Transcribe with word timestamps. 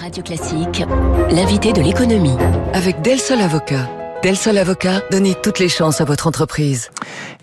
Radio 0.00 0.22
Classique, 0.22 0.84
l'invité 1.30 1.72
de 1.72 1.80
l'économie. 1.82 2.36
Avec 2.72 3.02
Del 3.02 3.18
Sol 3.18 3.40
Avocat. 3.40 3.97
Del 4.20 4.36
Sol 4.36 4.58
Avocat, 4.58 5.02
donnez 5.12 5.36
toutes 5.40 5.60
les 5.60 5.68
chances 5.68 6.00
à 6.00 6.04
votre 6.04 6.26
entreprise. 6.26 6.90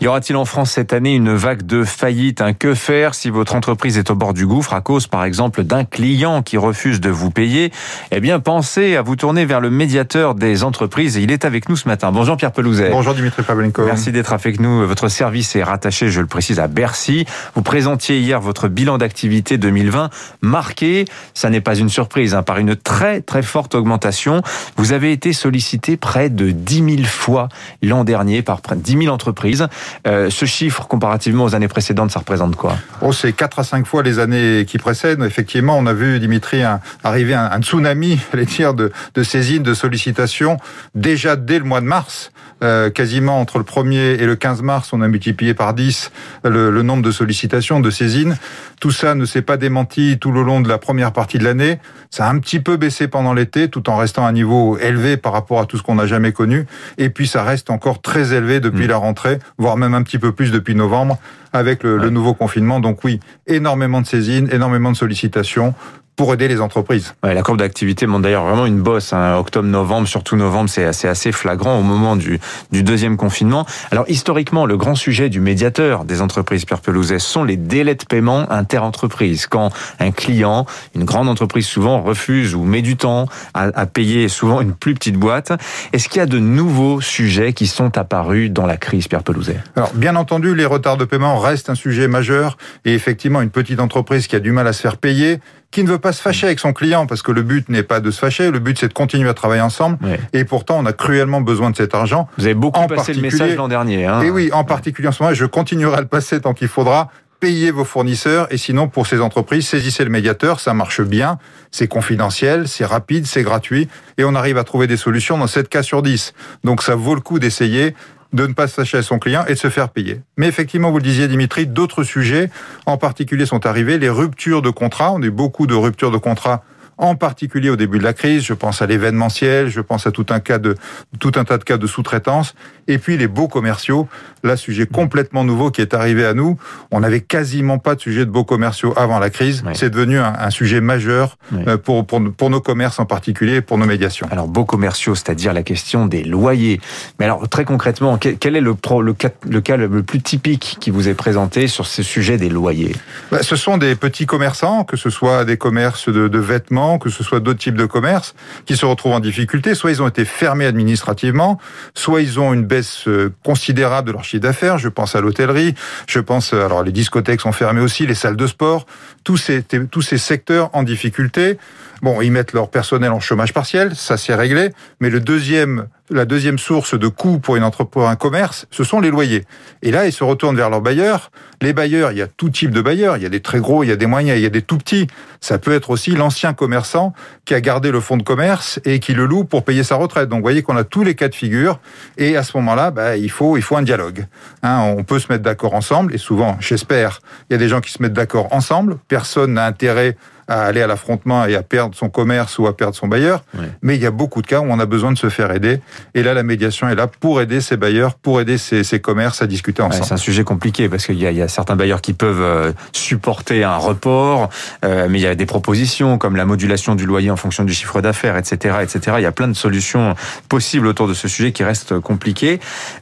Y 0.02 0.08
aura-t-il 0.08 0.36
en 0.36 0.44
France 0.44 0.72
cette 0.72 0.92
année 0.92 1.16
une 1.16 1.34
vague 1.34 1.66
de 1.66 1.86
faillite 1.86 2.42
Un 2.42 2.52
que 2.52 2.74
faire 2.74 3.16
si 3.16 3.30
votre 3.30 3.56
entreprise 3.56 3.98
est 3.98 4.12
au 4.12 4.16
bord 4.16 4.34
du 4.34 4.46
gouffre 4.46 4.74
à 4.74 4.82
cause, 4.82 5.08
par 5.08 5.24
exemple, 5.24 5.64
d'un 5.64 5.86
client 5.86 6.42
qui 6.42 6.58
refuse 6.58 7.00
de 7.00 7.10
vous 7.10 7.32
payer? 7.32 7.72
Eh 8.12 8.20
bien, 8.20 8.42
pensez 8.42 8.98
à 8.98 9.02
vous 9.02 9.16
tourner 9.16 9.46
vers 9.46 9.62
le 9.62 9.70
médiateur 9.70 10.36
des 10.36 10.66
entreprises. 10.66 11.16
Il 11.16 11.32
est 11.32 11.46
avec 11.46 11.70
nous 11.70 11.78
ce 11.78 11.88
matin. 11.88 12.12
Bonjour 12.12 12.36
Pierre 12.36 12.52
Pelouzet. 12.52 12.90
Bonjour 12.90 13.14
Dimitri 13.14 13.42
Pavlenko. 13.44 13.86
Merci 13.86 14.12
d'être 14.12 14.34
avec 14.34 14.60
nous. 14.60 14.86
Votre 14.86 15.08
service 15.08 15.56
est 15.56 15.64
rattaché, 15.64 16.10
je 16.10 16.20
le 16.20 16.28
précise, 16.28 16.60
à 16.60 16.68
Bercy. 16.68 17.26
Vous 17.56 17.62
présentiez 17.62 18.20
hier 18.20 18.42
votre 18.42 18.68
bilan 18.68 18.98
d'activité 18.98 19.58
2020 19.58 20.10
marqué, 20.42 21.06
ça 21.34 21.50
n'est 21.50 21.62
pas 21.62 21.76
une 21.76 21.90
surprise, 21.90 22.36
hein, 22.36 22.44
par 22.44 22.58
une 22.58 22.76
très 22.76 23.22
très 23.22 23.44
forte 23.44 23.76
augmentation. 23.76 24.42
Vous 24.76 24.92
avez 24.92 25.14
été 25.14 25.32
sollicité 25.32 25.96
près 25.96 26.30
de 26.30 26.52
10 26.66 26.96
000 26.98 27.08
fois 27.08 27.50
l'an 27.82 28.04
dernier 28.04 28.42
par 28.42 28.62
près 28.62 28.76
de 28.76 28.82
10 28.82 29.04
000 29.04 29.14
entreprises. 29.14 29.68
Euh, 30.08 30.30
ce 30.30 30.46
chiffre, 30.46 30.88
comparativement 30.88 31.46
aux 31.46 31.56
années 31.56 31.68
précédentes, 31.68 32.12
ça 32.12 32.20
représente 32.20 32.56
quoi? 32.56 32.78
Oh, 33.02 33.14
c'est 33.14 33.34
4 33.34 33.60
à 33.60 33.64
5 33.64 33.86
fois 33.86 34.04
les 34.04 34.20
années 34.20 34.66
qui 34.68 34.78
précèdent. 34.78 35.24
Effectivement, 35.24 35.78
on 35.78 35.86
a 35.86 35.94
vu, 35.94 36.20
Dimitri, 36.20 36.64
arriver 37.04 37.36
un, 37.36 37.50
un 37.52 37.62
tsunami, 37.62 38.20
les 38.34 38.46
tirs 38.46 38.74
de, 38.74 38.92
de 39.14 39.24
saisines, 39.24 39.64
de 39.64 39.74
sollicitations, 39.74 40.58
déjà 40.96 41.36
dès 41.36 41.60
le 41.60 41.66
mois 41.66 41.82
de 41.82 41.86
mars. 41.86 42.32
Euh, 42.64 42.90
quasiment 42.90 43.42
entre 43.42 43.58
le 43.58 43.66
1er 43.66 44.18
et 44.18 44.26
le 44.26 44.38
15 44.38 44.62
mars, 44.62 44.94
on 44.94 45.02
a 45.02 45.10
multiplié 45.10 45.54
par 45.54 45.74
10 45.74 46.12
le, 46.46 46.72
le 46.72 46.82
nombre 46.84 47.04
de 47.04 47.12
sollicitations, 47.12 47.82
de 47.82 47.90
saisines. 47.90 48.38
Tout 48.80 48.92
ça 48.92 49.14
ne 49.14 49.26
s'est 49.26 49.42
pas 49.42 49.58
démenti 49.58 50.18
tout 50.20 50.32
le 50.32 50.42
long 50.42 50.62
de 50.62 50.70
la 50.70 50.78
première 50.78 51.12
partie 51.12 51.38
de 51.38 51.44
l'année. 51.44 51.80
Ça 52.10 52.28
a 52.28 52.30
un 52.30 52.40
petit 52.40 52.62
peu 52.62 52.78
baissé 52.78 53.10
pendant 53.10 53.34
l'été, 53.34 53.68
tout 53.68 53.90
en 53.90 53.98
restant 53.98 54.26
à 54.26 54.30
un 54.30 54.32
niveau 54.32 54.78
élevé 54.78 55.18
par 55.18 55.34
rapport 55.34 55.60
à 55.60 55.66
tout 55.66 55.78
ce 55.78 55.84
qu'on 55.84 55.96
n'a 55.96 56.08
jamais 56.08 56.32
connu. 56.32 56.55
Et 56.98 57.10
puis 57.10 57.28
ça 57.28 57.44
reste 57.44 57.70
encore 57.70 58.02
très 58.02 58.34
élevé 58.34 58.60
depuis 58.60 58.86
mmh. 58.86 58.90
la 58.90 58.98
rentrée, 58.98 59.40
voire 59.58 59.78
même 59.78 59.94
un 59.94 60.04
petit 60.04 60.20
peu 60.20 60.32
plus 60.32 60.52
depuis 60.52 60.76
novembre, 60.76 61.18
avec 61.54 61.84
le, 61.84 61.98
ouais. 61.98 62.04
le 62.04 62.10
nouveau 62.10 62.34
confinement. 62.34 62.80
Donc 62.80 63.04
oui, 63.04 63.20
énormément 63.48 64.02
de 64.02 64.08
saisines, 64.08 64.50
énormément 64.52 64.92
de 64.92 64.98
sollicitations 64.98 65.74
pour 66.16 66.34
aider 66.34 66.48
les 66.48 66.62
entreprises. 66.62 67.14
Ouais, 67.24 67.34
la 67.34 67.42
courbe 67.42 67.60
d'activité 67.60 68.08
montre 68.08 68.24
d'ailleurs 68.24 68.46
vraiment 68.46 68.66
une 68.66 68.82
bosse. 68.82 69.14
Hein. 69.14 69.36
Octobre, 69.38 69.68
novembre, 69.68 70.08
surtout 70.08 70.36
novembre, 70.36 70.70
c'est 70.70 70.86
assez, 70.86 71.08
assez 71.08 71.32
flagrant 71.32 71.78
au 71.80 71.84
moment 71.84 72.16
du, 72.16 72.40
du 72.72 72.84
deuxième 72.84 73.18
confinement. 73.18 73.66
Alors 73.92 74.06
historiquement, 74.08 74.66
le 74.66 74.78
grand 74.78 74.96
sujet 74.96 75.30
du 75.30 75.40
médiateur 75.40 76.06
des 76.06 76.22
entreprises 76.22 76.66
Pierre 76.66 76.80
Pelouzet 76.80 77.20
sont 77.20 77.44
les 77.44 77.58
délais 77.58 77.96
de 77.96 78.06
paiement 78.06 78.50
inter-entreprises. 78.52 79.48
Quand 79.48 79.72
un 80.00 80.12
client, 80.12 80.66
une 80.96 81.04
grande 81.04 81.28
entreprise 81.28 81.66
souvent 81.66 82.02
refuse 82.02 82.56
ou 82.56 82.64
met 82.64 82.82
du 82.82 82.96
temps 82.96 83.28
à, 83.54 83.64
à 83.76 83.86
payer 83.86 84.30
souvent 84.30 84.62
une 84.62 84.74
plus 84.74 84.94
petite 84.94 85.18
boîte, 85.18 85.52
est-ce 85.92 86.08
qu'il 86.08 86.20
y 86.20 86.24
a 86.24 86.26
de 86.26 86.40
nouveaux 86.40 87.02
sujets 87.02 87.54
qui 87.54 87.68
sont 87.68 87.98
apparus 87.98 88.52
dans 88.52 88.66
la 88.66 88.78
crise, 88.78 89.08
Pierre 89.08 89.24
Pelouzet? 89.24 89.58
Alors 89.76 89.92
bien 89.94 90.16
entendu, 90.16 90.56
les 90.56 90.66
retards 90.66 90.98
de 90.98 91.06
paiement 91.06 91.40
restent 91.40 91.70
un 91.70 91.76
sujet 91.76 92.08
majeur 92.08 92.58
et 92.86 92.94
effectivement 92.94 93.42
une 93.42 93.50
petite 93.50 93.80
entreprise 93.80 94.28
qui 94.28 94.36
a 94.36 94.40
du 94.40 94.52
mal 94.52 94.68
à 94.68 94.74
se 94.74 94.82
faire 94.82 94.98
payer 94.98 95.40
qui 95.76 95.84
ne 95.84 95.90
veut 95.90 96.00
pas 96.00 96.14
se 96.14 96.22
fâcher 96.22 96.46
avec 96.46 96.60
son 96.60 96.72
client 96.72 97.06
parce 97.06 97.22
que 97.22 97.34
le 97.34 97.42
but 97.42 97.68
n'est 97.68 97.84
pas 97.84 98.00
de 98.00 98.10
se 98.10 98.18
fâcher, 98.18 98.50
le 98.50 98.60
but 98.60 98.80
c'est 98.80 98.88
de 98.88 98.94
continuer 98.94 99.28
à 99.28 99.34
travailler 99.34 99.62
ensemble. 99.62 99.98
Oui. 100.02 100.14
Et 100.32 100.46
pourtant, 100.46 100.78
on 100.80 100.86
a 100.86 100.94
cruellement 100.94 101.42
besoin 101.42 101.70
de 101.70 101.76
cet 101.76 101.94
argent. 101.94 102.30
Vous 102.38 102.46
avez 102.46 102.54
beaucoup 102.54 102.80
en 102.80 102.88
passé 102.88 103.14
le 103.14 103.22
message 103.22 103.58
l'an 103.58 103.68
dernier. 103.68 104.06
Hein 104.06 104.22
et 104.22 104.30
oui, 104.30 104.52
en 104.54 104.64
particulier 104.64 105.10
en 105.10 105.12
ce 105.12 105.22
moment, 105.22 105.36
je 105.36 105.44
continuerai 105.44 105.98
à 105.98 106.00
le 106.00 106.08
passer 106.08 106.40
tant 106.40 106.54
qu'il 106.54 106.70
faudra. 106.70 107.10
Payez 107.42 107.72
vos 107.72 107.84
fournisseurs 107.84 108.48
et 108.52 108.58
sinon 108.58 108.88
pour 108.88 109.06
ces 109.06 109.20
entreprises, 109.20 109.68
saisissez 109.68 110.06
le 110.06 110.10
médiateur, 110.10 110.62
ça 110.62 110.74
marche 110.74 111.02
bien, 111.02 111.40
c'est 111.72 111.90
confidentiel, 111.90 112.70
c'est 112.70 112.86
rapide, 112.86 113.26
c'est 113.26 113.44
gratuit 113.44 113.90
et 114.18 114.24
on 114.24 114.34
arrive 114.34 114.58
à 114.58 114.64
trouver 114.64 114.88
des 114.88 114.96
solutions 114.96 115.38
dans 115.38 115.48
7 115.48 115.68
cas 115.68 115.84
sur 115.84 116.02
10. 116.02 116.34
Donc 116.64 116.82
ça 116.82 116.96
vaut 116.96 117.16
le 117.16 117.20
coup 117.20 117.38
d'essayer 117.38 117.96
de 118.36 118.48
ne 118.48 118.54
pas 118.54 118.68
fâcher 118.68 118.98
à 118.98 119.02
son 119.02 119.18
client 119.18 119.46
et 119.48 119.54
de 119.54 119.60
se 119.60 119.70
faire 119.70 119.90
payer. 119.90 120.22
Mais 120.38 120.48
effectivement, 120.48 120.92
vous 120.92 120.98
le 120.98 121.04
disiez 121.04 121.28
Dimitri, 121.28 121.66
d'autres 121.66 122.04
sujets 122.04 122.50
en 122.86 122.98
particulier 122.98 123.46
sont 123.46 123.66
arrivés, 123.66 123.98
les 123.98 124.10
ruptures 124.10 124.62
de 124.62 124.70
contrats, 124.70 125.12
on 125.14 125.22
a 125.22 125.26
eu 125.26 125.32
beaucoup 125.32 125.68
de 125.68 125.74
ruptures 125.74 126.12
de 126.12 126.18
contrats 126.18 126.64
en 126.98 127.16
particulier 127.16 127.70
au 127.70 127.76
début 127.76 128.00
de 128.00 128.04
la 128.04 128.14
crise. 128.14 128.44
Je 128.44 128.54
pense 128.54 128.82
à 128.82 128.88
l'événementiel, 128.88 129.70
je 129.70 129.82
pense 129.82 130.08
à 130.08 130.12
tout 130.12 130.26
un 130.30 130.40
cas 130.40 130.58
de 130.58 130.76
tout 131.20 131.32
un 131.36 131.44
tas 131.44 131.58
de 131.58 131.64
cas 131.64 131.78
de 131.78 131.88
sous-traitance, 131.88 132.56
et 132.88 132.98
puis 132.98 133.18
les 133.18 133.28
beaux 133.28 133.48
commerciaux. 133.48 134.08
Là, 134.44 134.56
sujet 134.56 134.86
complètement 134.86 135.44
nouveau 135.44 135.72
qui 135.72 135.82
est 135.82 135.94
arrivé 135.94 136.26
à 136.26 136.34
nous. 136.34 136.58
On 136.92 137.00
n'avait 137.00 137.22
quasiment 137.22 137.80
pas 137.80 137.96
de 137.96 138.02
sujet 138.02 138.26
de 138.26 138.30
beaux 138.30 138.44
commerciaux 138.44 138.94
avant 138.96 139.18
la 139.20 139.30
crise. 139.30 139.64
Oui. 139.66 139.74
C'est 139.76 139.90
devenu 139.90 140.20
un, 140.20 140.34
un, 140.38 140.50
sujet 140.52 140.82
majeur 140.82 141.38
oui. 141.52 141.64
pour, 141.84 142.06
pour 142.06 142.22
pour 142.38 142.50
nos 142.50 142.62
commerces 142.62 143.00
en 143.00 143.06
particulier, 143.06 143.56
et 143.56 143.62
pour 143.62 143.78
nos 143.78 143.86
médiations. 143.86 144.28
Alors 144.32 144.48
beaux 144.48 144.66
commerciaux, 144.66 145.16
c'est-à-dire 145.16 145.54
la 145.54 145.64
question 145.64 146.06
des 146.06 146.24
loyers. 146.24 146.80
Mais 147.20 147.26
alors 147.26 147.48
très 147.50 147.66
concrètement, 147.66 148.18
quel 148.18 148.56
est 148.56 148.62
le 148.62 148.76
pro, 148.76 149.02
le 149.02 149.14
cas 149.14 149.30
le 149.50 149.62
cas 149.62 149.78
le 149.78 150.04
plus 150.04 150.22
typique 150.22 150.78
qui 150.80 150.92
vous 150.92 151.10
est 151.10 151.14
présenté 151.16 151.68
sur 151.68 151.88
ce 151.88 152.04
sujet 152.04 152.38
des 152.38 152.50
loyers? 152.50 152.96
Bah, 153.32 153.40
Ce 153.42 153.56
sont 153.56 153.78
des 153.78 153.96
petits 153.96 154.26
commerçants, 154.28 154.84
que 154.84 154.98
ce 154.98 155.10
soit 155.10 155.44
des 155.44 155.58
commerces 155.58 156.08
de, 156.10 156.28
de 156.28 156.40
vêtements 156.40 156.85
que 157.00 157.10
ce 157.10 157.24
soit 157.24 157.40
d'autres 157.40 157.60
types 157.60 157.76
de 157.76 157.86
commerces, 157.86 158.36
qui 158.66 158.78
se 158.78 158.86
retrouvent 158.86 159.14
en 159.14 159.20
difficulté. 159.20 159.76
Soit 159.76 159.92
ils 159.92 160.02
ont 160.02 160.08
été 160.08 160.26
fermés 160.26 160.66
administrativement, 160.66 161.60
soit 161.94 162.22
ils 162.22 162.40
ont 162.40 162.54
une 162.54 162.64
baisse 162.64 163.08
euh, 163.08 163.34
considérable 163.44 164.08
de 164.08 164.14
leur 164.14 164.24
chiffre 164.24 164.44
d'affaires. 164.44 164.78
Je 164.78 164.90
pense 164.90 165.16
à 165.16 165.22
l'hôtellerie, 165.22 165.76
je 166.08 166.20
pense, 166.20 166.54
euh, 166.54 166.66
alors 166.66 166.84
les 166.84 166.92
discothèques 166.92 167.42
sont 167.42 167.52
fermées 167.52 167.82
aussi, 167.82 168.06
les 168.06 168.16
salles 168.16 168.38
de 168.38 168.48
sport, 168.48 168.86
tous 169.24 169.38
ces, 169.38 169.64
tous 169.64 170.02
ces 170.02 170.18
secteurs 170.18 170.70
en 170.74 170.84
difficulté. 170.84 171.58
Bon, 172.02 172.22
ils 172.22 172.32
mettent 172.32 172.54
leur 172.54 172.70
personnel 172.70 173.12
en 173.12 173.20
chômage 173.20 173.54
partiel, 173.54 173.96
ça 173.96 174.18
c'est 174.18 174.36
réglé, 174.36 174.70
mais 175.00 175.10
le 175.10 175.20
deuxième, 175.20 175.88
la 176.10 176.26
deuxième 176.26 176.60
source 176.60 176.98
de 176.98 177.08
coût 177.08 177.40
pour 177.40 177.56
une 177.56 177.64
entreprise, 177.64 178.06
un 178.06 178.16
commerce, 178.16 178.68
ce 178.70 178.84
sont 178.84 179.00
les 179.00 179.10
loyers. 179.10 179.44
Et 179.82 179.92
là, 179.92 180.06
ils 180.06 180.12
se 180.12 180.24
retournent 180.24 180.56
vers 180.56 180.70
leurs 180.70 180.82
bailleurs. 180.82 181.32
Les 181.62 181.74
bailleurs, 181.74 182.12
il 182.12 182.18
y 182.20 182.22
a 182.22 182.28
tout 182.28 182.50
type 182.50 182.72
de 182.72 182.82
bailleurs. 182.82 183.18
Il 183.18 183.24
y 183.24 183.26
a 183.26 183.30
des 183.30 183.40
très 183.40 183.60
gros, 183.60 183.84
il 183.84 183.90
y 183.90 183.92
a 183.92 183.96
des 183.96 184.06
moyens, 184.06 184.38
il 184.38 184.44
y 184.44 184.46
a 184.46 184.50
des 184.50 184.62
tout 184.62 184.78
petits. 184.78 185.08
Ça 185.42 185.58
peut 185.58 185.74
être 185.74 185.90
aussi 185.90 186.12
l'ancien 186.12 186.54
commerçant 186.54 187.14
qui 187.46 187.54
a 187.54 187.62
gardé 187.62 187.92
le 187.92 188.00
fonds 188.00 188.18
de 188.18 188.24
commerce 188.24 188.80
et 188.86 189.00
qui 189.00 189.14
le 189.14 189.26
loue 189.26 189.46
pour 189.46 189.64
payer 189.64 189.84
sa 189.84 189.96
retraite. 189.96 190.30
Donc, 190.30 190.40
vous 190.40 190.44
voyez 190.44 190.62
qu'on 190.62 190.78
a 190.78 190.84
tous 190.84 191.04
les 191.04 191.16
cas 191.16 191.28
de 191.28 191.36
figure. 191.36 191.80
Et 192.18 192.38
à 192.38 192.44
ce 192.44 192.56
moment-là, 192.58 192.92
bah, 192.92 193.18
il 193.18 193.32
faut, 193.32 193.58
il 193.58 193.64
faut 193.64 193.76
un 193.76 193.84
dialogue. 193.84 194.28
Hein, 194.62 194.94
on 194.98 195.04
peut 195.04 195.20
se 195.20 195.32
mettre 195.32 195.44
d'accord 195.44 195.74
ensemble. 195.74 196.14
Et 196.14 196.20
souvent, 196.20 196.58
j'espère, 196.60 197.20
il 197.50 197.54
y 197.54 197.56
a 197.56 197.60
des 197.60 197.68
gens 197.68 197.82
qui 197.82 197.92
se 197.92 198.02
mettent 198.02 198.14
d'accord 198.14 198.54
ensemble. 198.54 198.98
Personne 199.08 199.54
n'a 199.54 199.66
intérêt 199.66 200.18
à 200.48 200.64
aller 200.64 200.82
à 200.82 200.88
l'affrontement 200.88 201.46
et 201.46 201.56
à 201.56 201.64
perdre 201.64 201.96
son 201.96 202.10
commerce 202.10 202.58
ou 202.60 202.68
à 202.68 202.76
perdre 202.76 202.96
son 202.96 203.08
bailleur. 203.08 203.44
Oui. 203.58 203.66
Mais 203.82 203.96
il 203.96 204.02
y 204.02 204.06
a 204.06 204.12
beaucoup 204.12 204.42
de 204.42 204.48
cas 204.48 204.60
où 204.60 204.66
on 204.70 204.80
a 204.80 204.86
besoin 204.86 205.12
de 205.12 205.18
se 205.18 205.30
faire 205.30 205.52
aider. 205.52 205.80
Et 206.14 206.24
là, 206.24 206.34
la 206.34 206.44
médiation 206.44 206.88
est 206.90 206.96
là 206.96 207.08
pour 207.08 207.42
aider 207.42 207.62
ces 207.62 207.78
bailleurs, 207.78 208.16
pour 208.16 208.42
aider 208.42 208.58
ces, 208.58 208.84
ces 208.84 209.00
commerces 209.00 209.42
à 209.42 209.48
discuter 209.48 209.82
ensemble. 209.82 210.02
Ouais, 210.02 210.08
c'est 210.08 210.14
un 210.14 210.18
sujet 210.18 210.44
compliqué 210.44 210.90
parce 210.90 211.06
qu'il 211.06 211.16
y, 211.16 211.26
y, 211.26 211.42
a 211.42 211.48
certains 211.48 211.76
bailleurs 211.76 212.02
qui 212.02 212.14
peuvent 212.14 212.42
euh, 212.42 212.72
supporter 212.92 213.64
un 213.64 213.78
report, 213.78 214.50
euh, 214.84 215.08
mais 215.10 215.20
il 215.20 215.24
y 215.24 215.28
a 215.28 215.36
des 215.36 215.46
propositions 215.46 216.18
comme 216.18 216.36
la 216.36 216.46
modulation 216.46 216.96
du 216.96 217.06
loyer 217.06 217.32
en 217.32 217.38
fonction 217.38 217.64
du 217.64 217.74
chiffre 217.74 218.02
d'affaires, 218.02 218.38
etc., 218.38 218.78
etc. 218.82 219.18
Il 219.18 219.24
y 219.24 219.28
a 219.28 219.32
plein 219.32 219.48
de 219.48 219.54
solutions 219.54 220.16
possibles 220.50 220.88
autour 220.88 221.08
de 221.08 221.14
ce 221.14 221.28
sujet 221.28 221.52
qui 221.52 221.64
reste 221.64 222.00
compliqué. 222.00 222.60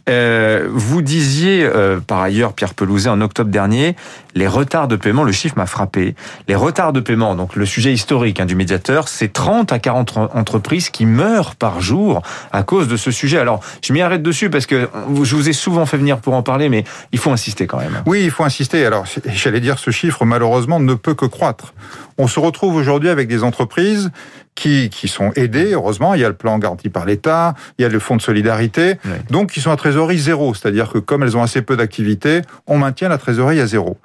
Euh, 0.10 0.68
vous 0.72 1.02
disiez 1.02 1.64
euh, 1.64 2.00
par 2.00 2.22
ailleurs, 2.22 2.54
Pierre 2.54 2.74
Pelouzet, 2.74 3.10
en 3.10 3.22
octobre 3.22 3.50
dernier, 3.50 3.96
les 4.36 4.48
retards 4.48 4.88
de 4.88 4.96
paiement, 4.96 5.24
le 5.24 5.32
chiffre 5.32 5.56
m'a 5.58 5.66
frappé, 5.66 6.16
les 6.48 6.56
retards 6.56 6.94
de 6.94 7.00
paiement, 7.00 7.33
donc 7.36 7.56
le 7.56 7.66
sujet 7.66 7.94
historique 7.94 8.40
hein, 8.40 8.46
du 8.46 8.56
médiateur, 8.56 9.08
c'est 9.08 9.32
30 9.32 9.72
à 9.72 9.80
40 9.80 10.18
entreprises 10.34 10.90
qui 10.90 11.06
meurent 11.06 11.56
par 11.56 11.82
jour 11.82 12.22
à 12.52 12.64
cause 12.64 12.88
de 12.88 12.98
ce 12.98 13.12
sujet. 13.12 13.38
Alors, 13.38 13.62
je 13.82 13.94
m'y 13.94 14.02
arrête 14.02 14.22
dessus 14.22 14.50
parce 14.50 14.66
que 14.66 14.90
je 15.24 15.36
vous 15.36 15.50
ai 15.50 15.54
souvent 15.54 15.86
fait 15.86 15.98
venir 15.98 16.20
pour 16.20 16.34
en 16.34 16.44
parler, 16.44 16.70
mais 16.70 16.84
il 17.12 17.20
faut 17.20 17.32
insister 17.32 17.68
quand 17.68 17.80
même. 17.80 18.04
Oui, 18.06 18.24
il 18.24 18.32
faut 18.32 18.44
insister. 18.44 18.86
Alors, 18.86 19.06
j'allais 19.26 19.60
dire, 19.60 19.80
ce 19.80 19.92
chiffre, 19.92 20.26
malheureusement, 20.26 20.80
ne 20.80 20.94
peut 20.94 21.14
que 21.14 21.26
croître. 21.26 21.74
On 22.18 22.28
se 22.28 22.40
retrouve 22.40 22.76
aujourd'hui 22.76 23.10
avec 23.10 23.28
des 23.28 23.44
entreprises 23.44 24.12
qui, 24.56 24.90
qui 24.90 25.08
sont 25.08 25.32
aidées, 25.36 25.72
heureusement. 25.74 26.14
Il 26.14 26.22
y 26.22 26.26
a 26.26 26.30
le 26.30 26.36
plan 26.36 26.60
garanti 26.60 26.90
par 26.90 27.06
l'État, 27.06 27.56
il 27.78 27.82
y 27.82 27.86
a 27.86 27.90
le 27.90 28.00
fonds 28.00 28.16
de 28.16 28.22
solidarité, 28.22 28.98
oui. 29.06 29.12
donc 29.30 29.52
qui 29.52 29.62
sont 29.62 29.72
à 29.72 29.76
trésorerie 29.76 30.20
zéro. 30.20 30.54
C'est-à-dire 30.54 30.92
que 30.92 31.00
comme 31.00 31.24
elles 31.24 31.36
ont 31.36 31.44
assez 31.44 31.62
peu 31.62 31.76
d'activité, 31.76 32.42
on 32.68 32.78
maintient 32.78 33.10
la 33.10 33.18
trésorerie 33.18 33.60
à 33.60 33.68
zéro. 33.68 33.98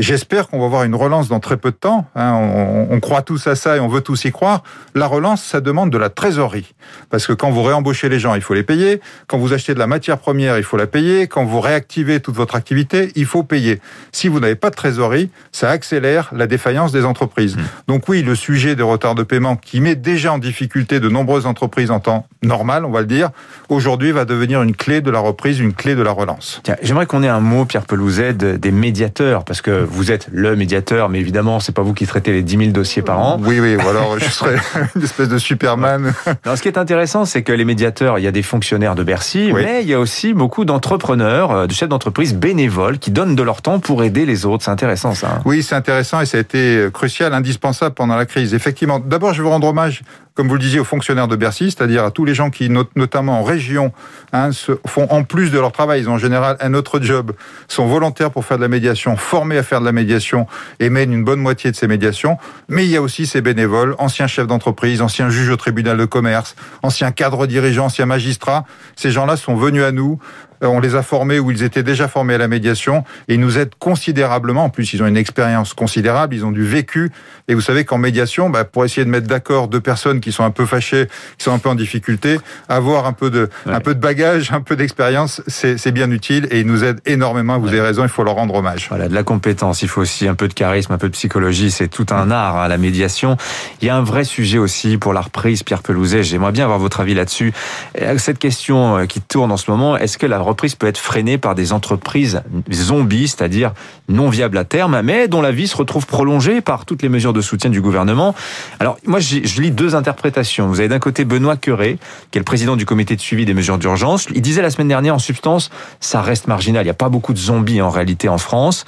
J'espère 0.00 0.48
qu'on 0.48 0.58
va 0.58 0.66
voir 0.66 0.84
une 0.84 0.94
relance 0.94 1.28
dans 1.28 1.40
très 1.40 1.58
peu 1.58 1.70
de 1.70 1.76
temps. 1.76 2.06
Hein, 2.14 2.32
on, 2.32 2.88
on, 2.90 3.00
croit 3.00 3.20
tous 3.20 3.46
à 3.46 3.54
ça 3.54 3.76
et 3.76 3.80
on 3.80 3.88
veut 3.88 4.00
tous 4.00 4.24
y 4.24 4.32
croire. 4.32 4.62
La 4.94 5.06
relance, 5.06 5.42
ça 5.42 5.60
demande 5.60 5.90
de 5.90 5.98
la 5.98 6.08
trésorerie. 6.08 6.74
Parce 7.10 7.26
que 7.26 7.34
quand 7.34 7.50
vous 7.50 7.62
réembauchez 7.62 8.08
les 8.08 8.18
gens, 8.18 8.34
il 8.34 8.40
faut 8.40 8.54
les 8.54 8.62
payer. 8.62 9.00
Quand 9.26 9.36
vous 9.36 9.52
achetez 9.52 9.74
de 9.74 9.78
la 9.78 9.86
matière 9.86 10.16
première, 10.16 10.56
il 10.56 10.64
faut 10.64 10.78
la 10.78 10.86
payer. 10.86 11.26
Quand 11.26 11.44
vous 11.44 11.60
réactivez 11.60 12.20
toute 12.20 12.34
votre 12.34 12.54
activité, 12.54 13.12
il 13.14 13.26
faut 13.26 13.42
payer. 13.42 13.80
Si 14.10 14.28
vous 14.28 14.40
n'avez 14.40 14.54
pas 14.54 14.70
de 14.70 14.74
trésorerie, 14.74 15.30
ça 15.52 15.68
accélère 15.70 16.30
la 16.32 16.46
défaillance 16.46 16.92
des 16.92 17.04
entreprises. 17.04 17.56
Mmh. 17.56 17.60
Donc 17.88 18.08
oui, 18.08 18.22
le 18.22 18.34
sujet 18.34 18.76
des 18.76 18.82
retards 18.82 19.14
de 19.14 19.22
paiement 19.22 19.56
qui 19.56 19.80
met 19.80 19.96
déjà 19.96 20.32
en 20.32 20.38
difficulté 20.38 20.98
de 20.98 21.10
nombreuses 21.10 21.44
entreprises 21.44 21.90
en 21.90 22.00
temps 22.00 22.26
normal, 22.42 22.86
on 22.86 22.90
va 22.90 23.00
le 23.00 23.06
dire, 23.06 23.30
aujourd'hui 23.68 24.12
va 24.12 24.24
devenir 24.24 24.62
une 24.62 24.74
clé 24.74 25.02
de 25.02 25.10
la 25.10 25.18
reprise, 25.18 25.60
une 25.60 25.74
clé 25.74 25.94
de 25.94 26.02
la 26.02 26.12
relance. 26.12 26.62
J'aimerais 26.82 27.06
qu'on 27.06 27.22
ait 27.22 27.28
un 27.28 27.40
mot, 27.40 27.66
Pierre 27.66 27.84
Pelouzet, 27.84 28.32
des 28.32 28.70
médiateurs, 28.70 29.44
parce 29.44 29.60
que 29.60 29.86
vous 29.90 30.12
êtes 30.12 30.28
le 30.32 30.56
médiateur, 30.56 31.08
mais 31.08 31.20
évidemment, 31.20 31.60
c'est 31.60 31.72
pas 31.74 31.82
vous 31.82 31.94
qui 31.94 32.06
traitez 32.06 32.32
les 32.32 32.42
10 32.42 32.56
000 32.56 32.70
dossiers 32.70 33.02
par 33.02 33.18
an. 33.18 33.38
Oui, 33.42 33.60
oui, 33.60 33.76
ou 33.76 33.88
alors 33.88 34.18
je 34.18 34.24
serais 34.30 34.56
une 34.96 35.02
espèce 35.02 35.28
de 35.28 35.38
Superman. 35.38 36.12
Alors, 36.44 36.56
ce 36.56 36.62
qui 36.62 36.68
est 36.68 36.78
intéressant, 36.78 37.24
c'est 37.24 37.42
que 37.42 37.52
les 37.52 37.64
médiateurs, 37.64 38.18
il 38.18 38.22
y 38.22 38.26
a 38.26 38.32
des 38.32 38.42
fonctionnaires 38.42 38.94
de 38.94 39.02
Bercy, 39.02 39.50
Oui. 39.52 39.62
mais 39.64 39.82
il 39.82 39.88
y 39.88 39.94
a 39.94 40.00
aussi 40.00 40.32
beaucoup 40.32 40.64
d'entrepreneurs, 40.64 41.50
euh, 41.50 41.66
de 41.66 41.72
chefs 41.72 41.88
d'entreprise 41.88 42.34
bénévoles 42.34 42.98
qui 42.98 43.10
donnent 43.10 43.34
de 43.36 43.42
leur 43.42 43.62
temps 43.62 43.80
pour 43.80 44.04
aider 44.04 44.26
les 44.26 44.46
autres. 44.46 44.64
C'est 44.64 44.70
intéressant, 44.70 45.14
ça. 45.14 45.40
Oui, 45.44 45.62
c'est 45.62 45.74
intéressant 45.74 46.20
et 46.20 46.26
ça 46.26 46.38
a 46.38 46.40
été 46.40 46.86
crucial, 46.92 47.34
indispensable 47.34 47.94
pendant 47.94 48.16
la 48.16 48.26
crise. 48.26 48.54
Effectivement, 48.54 48.98
d'abord, 48.98 49.34
je 49.34 49.42
veux 49.42 49.48
rendre 49.48 49.66
hommage, 49.68 50.02
comme 50.40 50.48
vous 50.48 50.54
le 50.54 50.60
disiez, 50.60 50.80
aux 50.80 50.84
fonctionnaires 50.84 51.28
de 51.28 51.36
Bercy, 51.36 51.64
c'est-à-dire 51.70 52.02
à 52.02 52.10
tous 52.10 52.24
les 52.24 52.34
gens 52.34 52.48
qui, 52.48 52.70
not- 52.70 52.88
notamment 52.96 53.40
en 53.40 53.42
région, 53.42 53.92
hein, 54.32 54.48
font 54.86 55.06
en 55.10 55.22
plus 55.22 55.50
de 55.50 55.58
leur 55.58 55.70
travail, 55.70 56.00
ils 56.00 56.08
ont 56.08 56.14
en 56.14 56.18
général 56.18 56.56
un 56.60 56.72
autre 56.72 56.98
job, 56.98 57.32
sont 57.68 57.86
volontaires 57.86 58.30
pour 58.30 58.46
faire 58.46 58.56
de 58.56 58.62
la 58.62 58.68
médiation, 58.68 59.18
formés 59.18 59.58
à 59.58 59.62
faire 59.62 59.80
de 59.80 59.84
la 59.84 59.92
médiation 59.92 60.46
et 60.78 60.88
mènent 60.88 61.12
une 61.12 61.24
bonne 61.24 61.40
moitié 61.40 61.70
de 61.70 61.76
ces 61.76 61.86
médiations. 61.88 62.38
Mais 62.68 62.86
il 62.86 62.90
y 62.90 62.96
a 62.96 63.02
aussi 63.02 63.26
ces 63.26 63.42
bénévoles, 63.42 63.94
anciens 63.98 64.28
chefs 64.28 64.46
d'entreprise, 64.46 65.02
anciens 65.02 65.28
juges 65.28 65.50
au 65.50 65.56
tribunal 65.56 65.98
de 65.98 66.06
commerce, 66.06 66.56
anciens 66.82 67.12
cadres 67.12 67.46
dirigeants, 67.46 67.84
anciens 67.84 68.06
magistrats. 68.06 68.64
Ces 68.96 69.10
gens-là 69.10 69.36
sont 69.36 69.56
venus 69.56 69.82
à 69.84 69.92
nous. 69.92 70.18
Euh, 70.62 70.66
On 70.66 70.80
les 70.80 70.94
a 70.94 71.02
formés 71.02 71.38
ou 71.38 71.50
ils 71.50 71.62
étaient 71.62 71.82
déjà 71.82 72.08
formés 72.08 72.34
à 72.34 72.38
la 72.38 72.48
médiation 72.48 73.04
et 73.28 73.34
ils 73.34 73.40
nous 73.40 73.58
aident 73.58 73.74
considérablement. 73.78 74.64
En 74.64 74.68
plus, 74.70 74.92
ils 74.92 75.02
ont 75.02 75.06
une 75.06 75.16
expérience 75.16 75.74
considérable, 75.74 76.34
ils 76.34 76.44
ont 76.44 76.52
du 76.52 76.64
vécu. 76.64 77.10
Et 77.48 77.54
vous 77.54 77.60
savez 77.60 77.84
qu'en 77.84 77.98
médiation, 77.98 78.50
bah, 78.50 78.64
pour 78.64 78.84
essayer 78.84 79.04
de 79.04 79.10
mettre 79.10 79.26
d'accord 79.26 79.68
deux 79.68 79.80
personnes 79.80 80.20
qui 80.20 80.32
sont 80.32 80.44
un 80.44 80.50
peu 80.50 80.66
fâchées, 80.66 81.06
qui 81.38 81.44
sont 81.44 81.52
un 81.52 81.58
peu 81.58 81.68
en 81.68 81.74
difficulté, 81.74 82.38
avoir 82.68 83.06
un 83.06 83.12
peu 83.12 83.30
de, 83.30 83.48
Ouais. 83.66 83.74
un 83.74 83.80
peu 83.80 83.94
de 83.94 84.00
bagage, 84.00 84.52
un 84.52 84.60
peu 84.60 84.76
d'expérience, 84.76 85.42
c'est 85.46 85.92
bien 85.92 86.10
utile 86.10 86.46
et 86.50 86.60
ils 86.60 86.66
nous 86.66 86.84
aident 86.84 87.00
énormément. 87.06 87.58
Vous 87.58 87.68
avez 87.68 87.80
raison, 87.80 88.02
il 88.04 88.08
faut 88.08 88.22
leur 88.24 88.34
rendre 88.34 88.54
hommage. 88.54 88.86
Voilà, 88.88 89.08
de 89.08 89.14
la 89.14 89.22
compétence. 89.22 89.82
Il 89.82 89.88
faut 89.88 90.00
aussi 90.00 90.28
un 90.28 90.34
peu 90.34 90.48
de 90.48 90.54
charisme, 90.54 90.92
un 90.92 90.98
peu 90.98 91.08
de 91.08 91.12
psychologie. 91.12 91.70
C'est 91.70 91.88
tout 91.88 92.06
un 92.10 92.30
art, 92.30 92.56
hein, 92.58 92.68
la 92.68 92.78
médiation. 92.78 93.36
Il 93.82 93.86
y 93.86 93.90
a 93.90 93.96
un 93.96 94.02
vrai 94.02 94.24
sujet 94.24 94.58
aussi 94.58 94.96
pour 94.98 95.12
la 95.12 95.20
reprise, 95.20 95.62
Pierre 95.62 95.82
Pelouzet. 95.82 96.22
J'aimerais 96.22 96.52
bien 96.52 96.64
avoir 96.64 96.78
votre 96.78 97.00
avis 97.00 97.14
là-dessus. 97.14 97.52
Et 97.98 98.18
Cette 98.18 98.38
question 98.38 98.98
euh, 98.98 99.06
qui 99.06 99.20
tourne 99.20 99.50
en 99.52 99.56
ce 99.56 99.70
moment, 99.70 99.96
est-ce 99.96 100.18
que 100.18 100.26
la 100.26 100.38
reprise 100.50 100.74
peut 100.74 100.86
être 100.86 100.98
freinée 100.98 101.38
par 101.38 101.54
des 101.54 101.72
entreprises 101.72 102.42
zombies, 102.70 103.28
c'est-à-dire 103.28 103.72
non 104.08 104.28
viables 104.28 104.58
à 104.58 104.64
terme, 104.64 105.00
mais 105.02 105.28
dont 105.28 105.42
la 105.42 105.52
vie 105.52 105.66
se 105.66 105.76
retrouve 105.76 106.06
prolongée 106.06 106.60
par 106.60 106.84
toutes 106.84 107.02
les 107.02 107.08
mesures 107.08 107.32
de 107.32 107.40
soutien 107.40 107.70
du 107.70 107.80
gouvernement 107.80 108.34
Alors, 108.78 108.98
moi, 109.06 109.20
je 109.20 109.60
lis 109.60 109.70
deux 109.70 109.94
interprétations. 109.94 110.66
Vous 110.68 110.80
avez 110.80 110.88
d'un 110.88 110.98
côté 110.98 111.24
Benoît 111.24 111.56
Curé, 111.56 111.98
qui 112.30 112.38
est 112.38 112.40
le 112.40 112.44
président 112.44 112.76
du 112.76 112.86
comité 112.86 113.16
de 113.16 113.20
suivi 113.20 113.44
des 113.44 113.54
mesures 113.54 113.78
d'urgence. 113.78 114.26
Il 114.34 114.42
disait 114.42 114.62
la 114.62 114.70
semaine 114.70 114.88
dernière, 114.88 115.14
en 115.14 115.18
substance, 115.18 115.70
ça 116.00 116.22
reste 116.22 116.46
marginal. 116.46 116.82
Il 116.82 116.86
n'y 116.86 116.90
a 116.90 116.94
pas 116.94 117.08
beaucoup 117.08 117.32
de 117.32 117.38
zombies 117.38 117.80
en 117.80 117.90
réalité 117.90 118.28
en 118.28 118.38
France. 118.38 118.84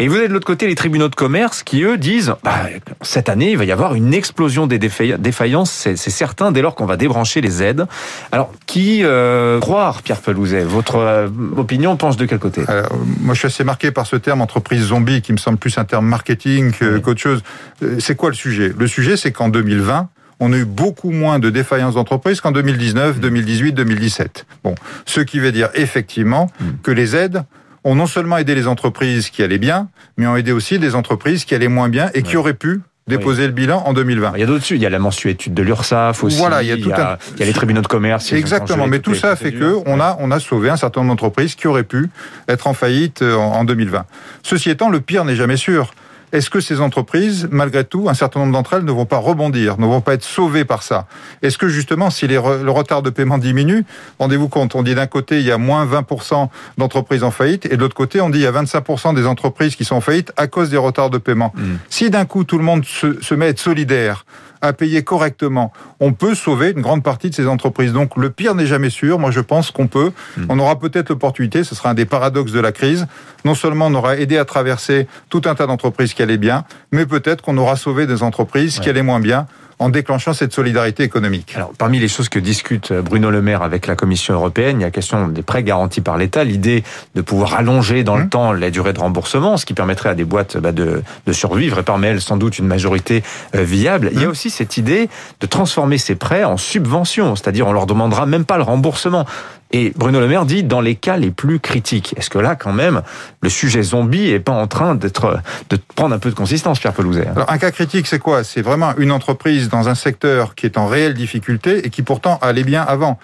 Et 0.00 0.06
vous 0.06 0.14
avez 0.14 0.28
de 0.28 0.32
l'autre 0.32 0.46
côté 0.46 0.68
les 0.68 0.76
tribunaux 0.76 1.08
de 1.08 1.14
commerce 1.16 1.64
qui, 1.64 1.82
eux, 1.82 1.98
disent 1.98 2.34
bah, 2.44 2.60
cette 3.02 3.28
année, 3.28 3.50
il 3.52 3.58
va 3.58 3.64
y 3.64 3.72
avoir 3.72 3.94
une 3.96 4.14
explosion 4.14 4.68
des 4.68 4.78
défaillances, 4.78 5.72
c'est 5.72 5.96
certain, 6.10 6.52
dès 6.52 6.62
lors 6.62 6.76
qu'on 6.76 6.86
va 6.86 6.96
débrancher 6.96 7.40
les 7.40 7.62
aides. 7.64 7.84
Alors, 8.30 8.52
qui 8.66 9.00
euh, 9.02 9.58
croire, 9.58 10.02
Pierre 10.02 10.20
Pelouzet? 10.20 10.62
Votre 10.62 10.96
euh, 10.96 11.28
opinion 11.56 11.96
pense 11.96 12.16
de 12.16 12.26
quel 12.26 12.38
côté? 12.38 12.62
Alors, 12.68 12.96
moi, 13.20 13.34
je 13.34 13.40
suis 13.40 13.46
assez 13.46 13.64
marqué 13.64 13.90
par 13.90 14.06
ce 14.06 14.14
terme 14.14 14.40
entreprise 14.40 14.82
zombie 14.84 15.20
qui 15.20 15.32
me 15.32 15.38
semble 15.38 15.58
plus 15.58 15.76
un 15.78 15.84
terme 15.84 16.06
marketing 16.06 16.72
Oui. 16.80 17.02
qu'autre 17.02 17.20
chose. 17.20 17.42
Euh, 17.82 17.96
C'est 17.98 18.14
quoi 18.14 18.28
le 18.30 18.36
sujet? 18.36 18.72
Le 18.78 18.86
sujet, 18.86 19.16
c'est 19.16 19.32
qu'en 19.32 19.48
2020, 19.48 20.08
on 20.40 20.52
a 20.52 20.56
eu 20.56 20.64
beaucoup 20.64 21.10
moins 21.10 21.40
de 21.40 21.50
défaillances 21.50 21.94
d'entreprises 21.94 22.40
qu'en 22.40 22.52
2019, 22.52 23.18
2018, 23.18 23.72
2017. 23.72 24.46
Bon, 24.62 24.76
ce 25.06 25.20
qui 25.20 25.40
veut 25.40 25.50
dire 25.50 25.70
effectivement 25.74 26.48
Mm. 26.60 26.64
que 26.84 26.92
les 26.92 27.16
aides 27.16 27.42
ont 27.88 27.94
non 27.94 28.06
seulement 28.06 28.36
aidé 28.38 28.54
les 28.54 28.66
entreprises 28.66 29.30
qui 29.30 29.42
allaient 29.42 29.58
bien, 29.58 29.88
mais 30.16 30.26
ont 30.26 30.36
aidé 30.36 30.52
aussi 30.52 30.78
des 30.78 30.94
entreprises 30.94 31.44
qui 31.44 31.54
allaient 31.54 31.68
moins 31.68 31.88
bien 31.88 32.10
et 32.14 32.22
qui 32.22 32.30
Ouais. 32.32 32.36
auraient 32.36 32.54
pu 32.54 32.80
déposer 33.06 33.46
le 33.46 33.52
bilan 33.52 33.82
en 33.86 33.94
2020. 33.94 34.32
Il 34.34 34.40
y 34.40 34.42
a 34.42 34.46
d'autres 34.46 34.70
Il 34.70 34.82
y 34.82 34.84
a 34.84 34.90
la 34.90 34.98
mensuétude 34.98 35.54
de 35.54 35.62
l'URSSAF 35.62 36.22
aussi. 36.24 36.36
Voilà, 36.36 36.62
il 36.62 36.68
y 36.68 36.72
a 36.72 36.76
tout 36.76 36.92
un- 36.94 37.16
il 37.36 37.40
y 37.40 37.42
a 37.42 37.46
les 37.46 37.54
tribunaux 37.54 37.80
de 37.80 37.86
commerce. 37.86 38.32
Exactement, 38.34 38.86
mais 38.86 38.98
tout 38.98 39.14
ça 39.14 39.34
fait 39.34 39.52
que 39.52 39.78
on 39.86 39.98
a 39.98 40.16
on 40.20 40.30
a 40.30 40.38
sauvé 40.40 40.68
un 40.68 40.76
certain 40.76 41.00
nombre 41.00 41.12
d'entreprises 41.12 41.54
qui 41.54 41.66
auraient 41.66 41.84
pu 41.84 42.10
être 42.48 42.66
en 42.66 42.74
faillite 42.74 43.22
euh, 43.22 43.34
en 43.36 43.52
en 43.60 43.64
2020. 43.64 44.04
Ceci 44.42 44.68
étant, 44.68 44.90
le 44.90 45.00
pire 45.00 45.24
n'est 45.24 45.36
jamais 45.36 45.56
sûr. 45.56 45.92
Est-ce 46.32 46.50
que 46.50 46.60
ces 46.60 46.80
entreprises, 46.80 47.48
malgré 47.50 47.84
tout, 47.84 48.08
un 48.08 48.14
certain 48.14 48.40
nombre 48.40 48.52
d'entre 48.52 48.74
elles 48.74 48.84
ne 48.84 48.92
vont 48.92 49.06
pas 49.06 49.16
rebondir, 49.18 49.78
ne 49.78 49.86
vont 49.86 50.00
pas 50.00 50.14
être 50.14 50.24
sauvées 50.24 50.64
par 50.64 50.82
ça 50.82 51.06
Est-ce 51.42 51.56
que 51.58 51.68
justement, 51.68 52.10
si 52.10 52.26
les 52.26 52.36
re- 52.36 52.62
le 52.62 52.70
retard 52.70 53.02
de 53.02 53.10
paiement 53.10 53.38
diminue, 53.38 53.84
rendez-vous 54.18 54.48
compte, 54.48 54.74
on 54.74 54.82
dit 54.82 54.94
d'un 54.94 55.06
côté 55.06 55.38
il 55.40 55.46
y 55.46 55.50
a 55.52 55.58
moins 55.58 55.86
20% 55.86 56.48
d'entreprises 56.76 57.24
en 57.24 57.30
faillite, 57.30 57.66
et 57.66 57.76
de 57.76 57.80
l'autre 57.80 57.94
côté 57.94 58.20
on 58.20 58.28
dit 58.30 58.38
il 58.40 58.42
y 58.42 58.46
a 58.46 58.52
25% 58.52 59.14
des 59.14 59.26
entreprises 59.26 59.74
qui 59.76 59.84
sont 59.84 59.96
en 59.96 60.00
faillite 60.00 60.32
à 60.36 60.46
cause 60.48 60.70
des 60.70 60.76
retards 60.76 61.10
de 61.10 61.18
paiement. 61.18 61.52
Mm. 61.56 61.74
Si 61.88 62.10
d'un 62.10 62.24
coup 62.24 62.44
tout 62.44 62.58
le 62.58 62.64
monde 62.64 62.84
se, 62.84 63.20
se 63.22 63.34
met 63.34 63.46
à 63.46 63.48
être 63.48 63.58
solidaire, 63.58 64.24
à 64.60 64.72
payer 64.72 65.02
correctement, 65.02 65.72
on 66.00 66.12
peut 66.12 66.34
sauver 66.34 66.70
une 66.70 66.80
grande 66.80 67.02
partie 67.02 67.30
de 67.30 67.34
ces 67.34 67.46
entreprises. 67.46 67.92
Donc 67.92 68.16
le 68.16 68.30
pire 68.30 68.54
n'est 68.54 68.66
jamais 68.66 68.90
sûr. 68.90 69.18
Moi 69.18 69.30
je 69.30 69.40
pense 69.40 69.70
qu'on 69.70 69.86
peut. 69.86 70.12
Mm. 70.36 70.46
On 70.48 70.58
aura 70.58 70.78
peut-être 70.78 71.10
l'opportunité, 71.10 71.64
ce 71.64 71.74
sera 71.74 71.90
un 71.90 71.94
des 71.94 72.06
paradoxes 72.06 72.52
de 72.52 72.60
la 72.60 72.72
crise. 72.72 73.06
Non 73.44 73.54
seulement 73.54 73.86
on 73.86 73.94
aura 73.94 74.16
aidé 74.16 74.38
à 74.38 74.44
traverser 74.44 75.06
tout 75.28 75.42
un 75.44 75.54
tas 75.54 75.66
d'entreprises 75.66 76.14
qui 76.14 76.22
allaient 76.22 76.38
bien, 76.38 76.64
mais 76.92 77.06
peut-être 77.06 77.42
qu'on 77.42 77.56
aura 77.56 77.76
sauvé 77.76 78.06
des 78.06 78.22
entreprises 78.22 78.80
qui 78.80 78.88
allaient 78.88 79.02
moins 79.02 79.20
bien 79.20 79.46
en 79.78 79.88
déclenchant 79.90 80.32
cette 80.32 80.52
solidarité 80.52 81.02
économique. 81.04 81.52
Alors, 81.56 81.72
parmi 81.78 81.98
les 81.98 82.08
choses 82.08 82.28
que 82.28 82.38
discute 82.38 82.92
Bruno 82.92 83.30
Le 83.30 83.40
Maire 83.42 83.62
avec 83.62 83.86
la 83.86 83.94
Commission 83.96 84.34
européenne, 84.34 84.78
il 84.78 84.80
y 84.80 84.84
a 84.84 84.88
la 84.88 84.90
question 84.90 85.28
des 85.28 85.42
prêts 85.42 85.62
garantis 85.62 86.00
par 86.00 86.16
l'État, 86.18 86.42
l'idée 86.44 86.82
de 87.14 87.20
pouvoir 87.22 87.54
allonger 87.54 88.04
dans 88.04 88.16
le 88.16 88.24
Mmh. 88.24 88.28
temps 88.30 88.52
la 88.52 88.70
durée 88.70 88.92
de 88.92 88.98
remboursement, 89.00 89.56
ce 89.56 89.64
qui 89.64 89.74
permettrait 89.74 90.08
à 90.08 90.14
des 90.14 90.24
boîtes 90.24 90.56
bah, 90.58 90.72
de, 90.72 91.02
de 91.26 91.32
survivre 91.32 91.78
et 91.78 91.82
parmi 91.82 92.06
elles 92.08 92.20
sans 92.20 92.36
doute 92.36 92.58
une 92.58 92.66
majorité 92.66 93.22
euh, 93.54 93.62
viable. 93.62 94.10
Il 94.12 94.20
y 94.20 94.24
a 94.24 94.26
Mmh. 94.26 94.30
aussi 94.30 94.50
cette 94.50 94.76
idée 94.76 95.08
de 95.40 95.46
transformer 95.46 95.98
ces 95.98 96.14
prêts 96.16 96.44
en 96.44 96.56
subventions, 96.56 97.36
c'est-à-dire 97.36 97.66
on 97.68 97.72
leur 97.72 97.86
demandera 97.86 98.26
même 98.26 98.44
pas 98.44 98.56
le 98.56 98.64
remboursement. 98.64 99.24
Et 99.70 99.92
Bruno 99.96 100.18
Le 100.20 100.28
Maire 100.28 100.46
dit 100.46 100.62
dans 100.64 100.80
les 100.80 100.94
cas 100.94 101.16
les 101.16 101.30
plus 101.30 101.60
critiques. 101.60 102.14
Est-ce 102.16 102.30
que 102.30 102.38
là, 102.38 102.54
quand 102.54 102.72
même, 102.72 103.02
le 103.42 103.48
sujet 103.50 103.82
zombie 103.82 104.30
est 104.30 104.40
pas 104.40 104.52
en 104.52 104.66
train 104.66 104.94
d'être 104.94 105.40
de 105.70 105.78
prendre 105.94 106.14
un 106.14 106.18
peu 106.18 106.30
de 106.30 106.34
consistance, 106.34 106.78
Pierre 106.80 106.94
Pelouzet 106.94 107.26
hein? 107.28 107.32
Alors, 107.36 107.50
un 107.50 107.58
cas 107.58 107.70
critique, 107.70 108.06
c'est 108.06 108.18
quoi? 108.18 108.44
C'est 108.44 108.62
vraiment 108.62 108.94
une 108.96 109.12
entreprise 109.12 109.68
dans 109.68 109.88
un 109.88 109.94
secteur 109.94 110.54
qui 110.54 110.64
est 110.66 110.78
en 110.78 110.86
réelle 110.86 111.14
difficulté 111.14 111.86
et 111.86 111.90
qui 111.90 112.02
pourtant 112.02 112.38
allait 112.40 112.64
bien 112.64 112.82
avant. 112.82 113.18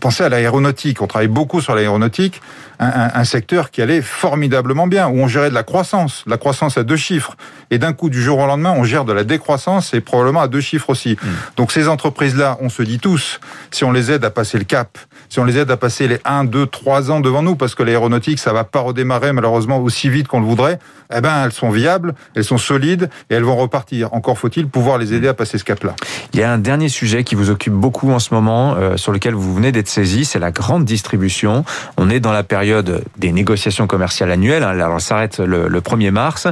Pensez 0.00 0.24
à 0.24 0.28
l'aéronautique. 0.28 1.00
On 1.00 1.06
travaille 1.06 1.28
beaucoup 1.28 1.60
sur 1.60 1.74
l'aéronautique, 1.74 2.40
un, 2.80 2.86
un- 2.88 3.10
un 3.14 3.24
secteur 3.24 3.70
qui 3.70 3.80
allait 3.80 4.02
formidablement 4.02 4.86
bien, 4.88 5.06
où 5.08 5.18
on 5.20 5.28
gérait 5.28 5.50
de 5.50 5.54
la 5.54 5.62
croissance, 5.62 6.24
la 6.26 6.38
croissance 6.38 6.76
à 6.76 6.82
deux 6.82 6.96
chiffres. 6.96 7.36
Et 7.70 7.78
d'un 7.78 7.92
coup, 7.92 8.10
du 8.10 8.20
jour 8.22 8.38
au 8.40 8.46
lendemain, 8.46 8.74
on 8.76 8.84
gère 8.84 9.04
de 9.04 9.12
la 9.12 9.22
décroissance 9.24 9.94
et 9.94 10.00
probablement 10.00 10.40
à 10.40 10.48
deux 10.48 10.60
chiffres 10.60 10.90
aussi. 10.90 11.16
Donc 11.56 11.70
ces 11.72 11.86
entreprises-là, 11.88 12.58
on 12.60 12.68
se 12.68 12.82
dit 12.82 12.98
tous, 12.98 13.40
si 13.70 13.84
on 13.84 13.92
les 13.92 14.10
aide 14.10 14.24
à 14.24 14.30
passer 14.30 14.58
le 14.58 14.64
cap, 14.64 14.98
si 15.28 15.38
on 15.38 15.44
les 15.44 15.56
aide 15.58 15.70
à 15.70 15.76
passer 15.84 16.08
les 16.08 16.18
1, 16.24 16.44
2, 16.44 16.64
3 16.66 17.10
ans 17.10 17.20
devant 17.20 17.42
nous, 17.42 17.56
parce 17.56 17.74
que 17.74 17.82
l'aéronautique, 17.82 18.38
ça 18.38 18.54
va 18.54 18.64
pas 18.64 18.80
redémarrer 18.80 19.34
malheureusement 19.34 19.80
aussi 19.80 20.08
vite 20.08 20.28
qu'on 20.28 20.40
le 20.40 20.46
voudrait, 20.46 20.78
eh 21.14 21.20
ben 21.20 21.44
elles 21.44 21.52
sont 21.52 21.68
viables, 21.68 22.14
elles 22.34 22.42
sont 22.44 22.56
solides 22.56 23.10
et 23.28 23.34
elles 23.34 23.42
vont 23.42 23.54
repartir. 23.56 24.08
Encore 24.14 24.38
faut-il 24.38 24.66
pouvoir 24.66 24.96
les 24.96 25.12
aider 25.12 25.28
à 25.28 25.34
passer 25.34 25.58
ce 25.58 25.64
cap-là. 25.64 25.94
Il 26.32 26.40
y 26.40 26.42
a 26.42 26.50
un 26.50 26.56
dernier 26.56 26.88
sujet 26.88 27.22
qui 27.22 27.34
vous 27.34 27.50
occupe 27.50 27.74
beaucoup 27.74 28.10
en 28.12 28.18
ce 28.18 28.32
moment, 28.32 28.76
euh, 28.78 28.96
sur 28.96 29.12
lequel 29.12 29.34
vous 29.34 29.54
venez 29.54 29.72
d'être 29.72 29.88
saisi, 29.88 30.24
c'est 30.24 30.38
la 30.38 30.50
grande 30.52 30.86
distribution. 30.86 31.66
On 31.98 32.08
est 32.08 32.18
dans 32.20 32.32
la 32.32 32.44
période 32.44 33.04
des 33.18 33.30
négociations 33.32 33.86
commerciales 33.86 34.30
annuelles. 34.30 34.62
hein. 34.62 34.68
Alors, 34.70 35.02
s'arrête 35.02 35.38
le, 35.38 35.68
le 35.68 35.80
1er 35.82 36.12
mars. 36.12 36.46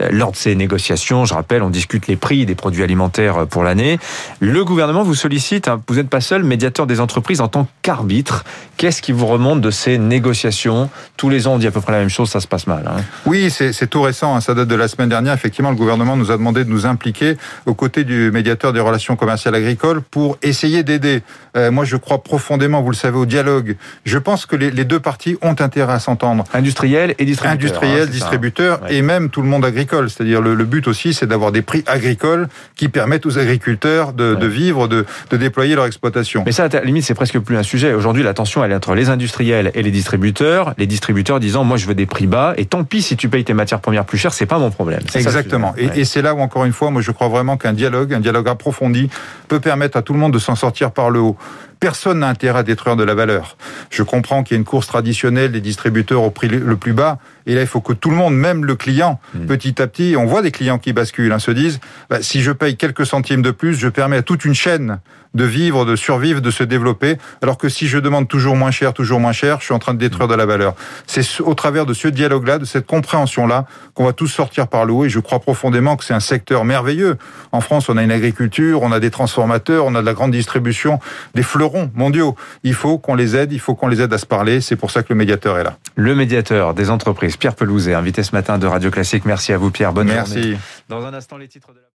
Euh, 0.00 0.08
Lors 0.10 0.32
de 0.32 0.36
ces 0.36 0.54
négociations, 0.54 1.26
je 1.26 1.34
rappelle, 1.34 1.62
on 1.62 1.68
discute 1.68 2.06
les 2.06 2.16
prix 2.16 2.46
des 2.46 2.54
produits 2.54 2.82
alimentaires 2.82 3.46
pour 3.46 3.64
l'année. 3.64 3.98
Le 4.40 4.64
gouvernement 4.64 5.02
vous 5.02 5.14
sollicite, 5.14 5.68
hein, 5.68 5.82
vous 5.86 5.96
n'êtes 5.96 6.08
pas 6.08 6.22
seul, 6.22 6.42
médiateur 6.42 6.86
des 6.86 7.00
entreprises 7.00 7.42
en 7.42 7.48
tant 7.48 7.66
qu'arbitre. 7.82 8.44
Qu'est-ce 8.78 9.02
qui 9.02 9.10
vous 9.10 9.26
remonte 9.26 9.60
de 9.60 9.72
ces 9.72 9.98
négociations 9.98 10.88
Tous 11.16 11.28
les 11.28 11.48
ans, 11.48 11.54
on 11.54 11.58
dit 11.58 11.66
à 11.66 11.72
peu 11.72 11.80
près 11.80 11.90
la 11.90 11.98
même 11.98 12.08
chose, 12.08 12.30
ça 12.30 12.38
se 12.38 12.46
passe 12.46 12.68
mal. 12.68 12.84
hein. 12.86 13.02
Oui, 13.26 13.50
c'est 13.50 13.86
tout 13.90 14.00
récent, 14.02 14.36
hein, 14.36 14.40
ça 14.40 14.54
date 14.54 14.68
de 14.68 14.74
la 14.76 14.86
semaine 14.86 15.08
dernière. 15.08 15.34
Effectivement, 15.34 15.70
le 15.70 15.76
gouvernement 15.76 16.16
nous 16.16 16.30
a 16.30 16.36
demandé 16.36 16.64
de 16.64 16.70
nous 16.70 16.86
impliquer 16.86 17.36
aux 17.66 17.74
côtés 17.74 18.04
du 18.04 18.30
médiateur 18.30 18.72
des 18.72 18.78
relations 18.78 19.16
commerciales 19.16 19.56
agricoles 19.56 20.00
pour 20.00 20.38
essayer 20.42 20.84
d'aider. 20.84 21.22
Euh, 21.56 21.72
moi, 21.72 21.84
je 21.84 21.96
crois 21.96 22.22
profondément, 22.22 22.80
vous 22.80 22.90
le 22.90 22.96
savez, 22.96 23.16
au 23.18 23.26
dialogue. 23.26 23.74
Je 24.04 24.16
pense 24.16 24.46
que 24.46 24.54
les, 24.54 24.70
les 24.70 24.84
deux 24.84 25.00
parties 25.00 25.36
ont 25.42 25.56
intérêt 25.58 25.94
à 25.94 25.98
s'entendre. 25.98 26.44
Industriel 26.54 27.16
et 27.18 27.24
distributeur. 27.24 27.52
Industriels, 27.72 28.02
hein, 28.08 28.10
distributeurs 28.12 28.82
Ouais. 28.84 28.94
et 28.94 29.02
même 29.02 29.28
tout 29.28 29.42
le 29.42 29.48
monde 29.48 29.64
agricole. 29.64 30.08
C'est-à-dire 30.08 30.40
le, 30.40 30.54
le 30.54 30.64
but 30.64 30.86
aussi, 30.86 31.14
c'est 31.14 31.26
d'avoir 31.26 31.50
des 31.50 31.62
prix 31.62 31.82
agricoles 31.88 32.46
qui 32.76 32.88
permettent 32.88 33.26
aux 33.26 33.38
agriculteurs 33.40 34.12
de, 34.12 34.46
vivre, 34.46 34.86
de, 34.86 35.04
de 35.30 35.36
déployer 35.36 35.74
leur 35.74 35.86
exploitation. 35.86 36.44
Mais 36.46 36.52
ça, 36.52 36.64
à 36.66 36.68
la 36.68 36.84
limite, 36.84 37.02
c'est 37.04 37.14
presque 37.14 37.40
plus 37.40 37.56
un 37.56 37.64
sujet. 37.64 37.92
Aujourd'hui, 37.92 38.22
la 38.22 38.34
tension, 38.34 38.62
elle 38.62 38.67
entre 38.74 38.94
les 38.94 39.10
industriels 39.10 39.70
et 39.74 39.82
les 39.82 39.90
distributeurs. 39.90 40.74
Les 40.78 40.86
distributeurs 40.86 41.40
disant, 41.40 41.64
moi, 41.64 41.76
je 41.76 41.86
veux 41.86 41.94
des 41.94 42.06
prix 42.06 42.26
bas, 42.26 42.54
et 42.56 42.64
tant 42.64 42.84
pis 42.84 43.02
si 43.02 43.16
tu 43.16 43.28
payes 43.28 43.44
tes 43.44 43.54
matières 43.54 43.80
premières 43.80 44.04
plus 44.04 44.18
chères, 44.18 44.32
c'est 44.32 44.46
pas 44.46 44.58
mon 44.58 44.70
problème. 44.70 45.00
Ça 45.10 45.18
Exactement. 45.18 45.74
Et, 45.76 46.00
et 46.00 46.04
c'est 46.04 46.22
là 46.22 46.34
où, 46.34 46.40
encore 46.40 46.64
une 46.64 46.72
fois, 46.72 46.90
moi, 46.90 47.02
je 47.02 47.10
crois 47.10 47.28
vraiment 47.28 47.56
qu'un 47.56 47.72
dialogue, 47.72 48.14
un 48.14 48.20
dialogue 48.20 48.48
approfondi, 48.48 49.08
peut 49.48 49.60
permettre 49.60 49.96
à 49.96 50.02
tout 50.02 50.12
le 50.12 50.18
monde 50.18 50.32
de 50.32 50.38
s'en 50.38 50.54
sortir 50.54 50.90
par 50.90 51.10
le 51.10 51.20
haut. 51.20 51.36
Personne 51.80 52.20
n'a 52.20 52.28
intérêt 52.28 52.60
à 52.60 52.62
détruire 52.64 52.96
de 52.96 53.04
la 53.04 53.14
valeur. 53.14 53.56
Je 53.90 54.02
comprends 54.02 54.42
qu'il 54.42 54.56
y 54.56 54.58
a 54.58 54.58
une 54.58 54.64
course 54.64 54.88
traditionnelle 54.88 55.52
des 55.52 55.60
distributeurs 55.60 56.22
au 56.22 56.30
prix 56.30 56.48
le 56.48 56.76
plus 56.76 56.92
bas. 56.92 57.18
Et 57.48 57.54
là, 57.56 57.62
il 57.62 57.66
faut 57.66 57.80
que 57.80 57.92
tout 57.92 58.10
le 58.10 58.16
monde, 58.16 58.36
même 58.36 58.64
le 58.64 58.76
client, 58.76 59.18
Mm. 59.34 59.46
petit 59.46 59.82
à 59.82 59.86
petit, 59.88 60.14
on 60.16 60.26
voit 60.26 60.42
des 60.42 60.52
clients 60.52 60.78
qui 60.78 60.92
basculent, 60.92 61.32
hein, 61.32 61.38
se 61.40 61.50
disent, 61.50 61.80
bah, 62.10 62.18
si 62.20 62.40
je 62.42 62.52
paye 62.52 62.76
quelques 62.76 63.06
centimes 63.06 63.42
de 63.42 63.50
plus, 63.50 63.74
je 63.76 63.88
permets 63.88 64.18
à 64.18 64.22
toute 64.22 64.44
une 64.44 64.54
chaîne 64.54 65.00
de 65.34 65.44
vivre, 65.44 65.84
de 65.84 65.94
survivre, 65.96 66.40
de 66.40 66.50
se 66.50 66.62
développer. 66.64 67.16
Alors 67.42 67.58
que 67.58 67.68
si 67.68 67.86
je 67.86 67.98
demande 67.98 68.28
toujours 68.28 68.56
moins 68.56 68.70
cher, 68.70 68.94
toujours 68.94 69.20
moins 69.20 69.32
cher, 69.32 69.58
je 69.60 69.64
suis 69.66 69.74
en 69.74 69.78
train 69.78 69.92
de 69.94 69.98
détruire 69.98 70.26
de 70.28 70.34
la 70.34 70.46
valeur. 70.46 70.74
C'est 71.06 71.22
ce- 71.22 71.42
au 71.42 71.54
travers 71.54 71.84
de 71.86 71.92
ce 71.94 72.08
dialogue-là, 72.08 72.58
de 72.58 72.64
cette 72.64 72.86
compréhension-là, 72.86 73.66
qu'on 73.94 74.04
va 74.06 74.12
tous 74.12 74.26
sortir 74.28 74.68
par 74.68 74.84
le 74.86 74.92
haut. 74.92 75.04
Et 75.04 75.08
je 75.10 75.20
crois 75.20 75.38
profondément 75.40 75.96
que 75.96 76.04
c'est 76.04 76.14
un 76.14 76.20
secteur 76.20 76.64
merveilleux. 76.64 77.18
En 77.52 77.60
France, 77.60 77.88
on 77.88 77.96
a 77.98 78.02
une 78.02 78.10
agriculture, 78.10 78.82
on 78.82 78.92
a 78.92 79.00
des 79.00 79.10
transformateurs, 79.10 79.84
on 79.86 79.94
a 79.94 80.00
de 80.00 80.06
la 80.06 80.14
grande 80.14 80.32
distribution, 80.32 80.98
des 81.34 81.42
fleurons 81.42 81.90
mondiaux. 81.94 82.34
Il 82.64 82.74
faut 82.74 82.98
qu'on 82.98 83.14
les 83.14 83.36
aide, 83.36 83.52
il 83.52 83.60
faut 83.60 83.74
qu'on 83.74 83.88
les 83.88 84.00
aide 84.00 84.12
à 84.12 84.18
se 84.18 84.26
parler. 84.26 84.60
C'est 84.60 84.76
pour 84.76 84.90
ça 84.90 85.02
que 85.02 85.08
le 85.10 85.16
médiateur 85.16 85.58
est 85.58 85.64
là. 85.64 85.76
Le 85.94 86.14
médiateur 86.14 86.74
des 86.74 86.90
entreprises, 86.90 87.36
Pierre 87.38 87.54
Pelouzet, 87.54 87.94
invité 87.94 88.22
ce 88.22 88.32
matin 88.32 88.58
de 88.58 88.66
Radio 88.66 88.90
Classique. 88.90 89.24
Merci 89.24 89.52
à 89.52 89.58
vous, 89.58 89.70
Pierre. 89.70 89.92
Bonne 89.92 90.08
journée. 90.08 90.50
Merci. 90.50 90.56
Dans 90.88 91.04
un 91.04 91.14
instant, 91.14 91.36
les 91.36 91.48
titres 91.48 91.72
de 91.72 91.78
la... 91.78 91.86